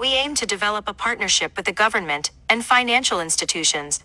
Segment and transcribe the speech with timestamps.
[0.00, 4.00] We aim to develop a partnership with the government and financial institutions